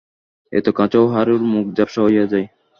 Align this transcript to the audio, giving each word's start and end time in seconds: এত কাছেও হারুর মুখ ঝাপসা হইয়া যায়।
এত 0.53 0.67
কাছেও 0.77 1.05
হারুর 1.13 1.41
মুখ 1.51 1.65
ঝাপসা 1.77 2.01
হইয়া 2.05 2.25
যায়। 2.31 2.47